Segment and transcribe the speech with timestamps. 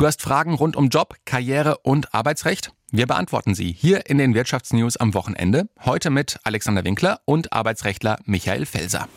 [0.00, 2.72] Du hast Fragen rund um Job, Karriere und Arbeitsrecht?
[2.90, 5.68] Wir beantworten sie hier in den Wirtschaftsnews am Wochenende.
[5.84, 9.08] Heute mit Alexander Winkler und Arbeitsrechtler Michael Felser.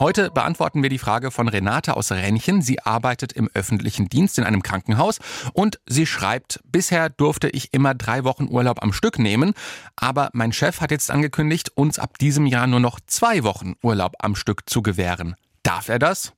[0.00, 2.62] Heute beantworten wir die Frage von Renate aus Rennchen.
[2.62, 5.20] Sie arbeitet im öffentlichen Dienst in einem Krankenhaus
[5.52, 9.54] und sie schreibt, bisher durfte ich immer drei Wochen Urlaub am Stück nehmen,
[9.94, 14.14] aber mein Chef hat jetzt angekündigt, uns ab diesem Jahr nur noch zwei Wochen Urlaub
[14.18, 15.36] am Stück zu gewähren.
[15.62, 16.32] Darf er das?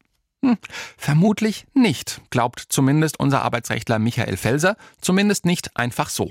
[0.46, 0.58] Hm,
[0.96, 6.30] vermutlich nicht, glaubt zumindest unser Arbeitsrechtler Michael Felser, zumindest nicht einfach so.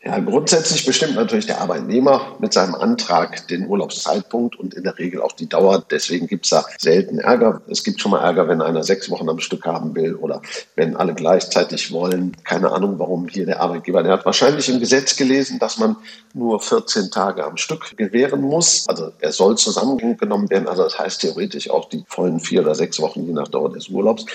[0.00, 5.20] Ja, grundsätzlich bestimmt natürlich der Arbeitnehmer mit seinem Antrag den Urlaubszeitpunkt und in der Regel
[5.20, 5.84] auch die Dauer.
[5.90, 7.62] Deswegen gibt es da selten Ärger.
[7.68, 10.40] Es gibt schon mal Ärger, wenn einer sechs Wochen am Stück haben will oder
[10.76, 12.36] wenn alle gleichzeitig wollen.
[12.44, 15.96] Keine Ahnung, warum hier der Arbeitgeber, der hat wahrscheinlich im Gesetz gelesen, dass man
[16.32, 18.84] nur 14 Tage am Stück gewähren muss.
[18.88, 20.68] Also er soll zusammengenommen werden.
[20.68, 23.88] Also das heißt theoretisch auch die vollen vier oder sechs Wochen, je nach Dauer des
[23.88, 24.26] Urlaubs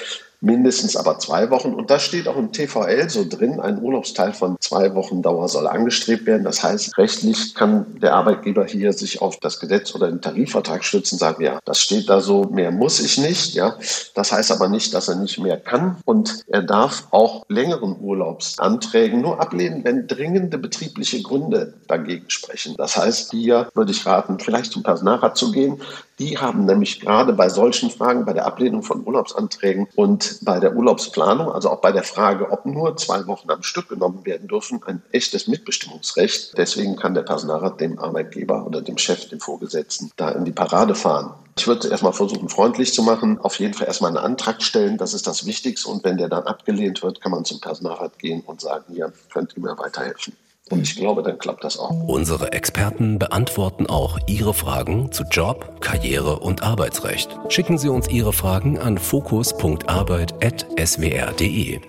[0.43, 1.73] mindestens aber zwei Wochen.
[1.73, 5.67] Und das steht auch im TVL so drin, ein Urlaubsteil von zwei Wochen Dauer soll
[5.67, 6.43] angestrebt werden.
[6.43, 11.17] Das heißt, rechtlich kann der Arbeitgeber hier sich auf das Gesetz oder den Tarifvertrag stützen,
[11.17, 13.55] sagen, ja, das steht da so, mehr muss ich nicht.
[13.55, 13.77] Ja,
[14.15, 15.97] Das heißt aber nicht, dass er nicht mehr kann.
[16.03, 22.75] Und er darf auch längeren Urlaubsanträgen nur ablehnen, wenn dringende betriebliche Gründe dagegen sprechen.
[22.77, 25.81] Das heißt, hier würde ich raten, vielleicht zum Personalrat zu gehen.
[26.19, 30.75] Die haben nämlich gerade bei solchen Fragen, bei der Ablehnung von Urlaubsanträgen und bei der
[30.75, 34.81] Urlaubsplanung, also auch bei der Frage, ob nur zwei Wochen am Stück genommen werden dürfen,
[34.85, 36.57] ein echtes Mitbestimmungsrecht.
[36.57, 40.95] Deswegen kann der Personalrat dem Arbeitgeber oder dem Chef, dem Vorgesetzten, da in die Parade
[40.95, 41.33] fahren.
[41.57, 45.13] Ich würde erstmal versuchen, freundlich zu machen, auf jeden Fall erstmal einen Antrag stellen, das
[45.13, 45.89] ist das Wichtigste.
[45.89, 49.55] Und wenn der dann abgelehnt wird, kann man zum Personalrat gehen und sagen, hier könnt
[49.55, 50.33] ihr mir weiterhelfen.
[50.73, 51.91] Und ich glaube, dann klappt das auch.
[52.07, 57.29] Unsere Experten beantworten auch Ihre Fragen zu Job, Karriere und Arbeitsrecht.
[57.49, 61.79] Schicken Sie uns Ihre Fragen an fokus.arbeit.swr.de.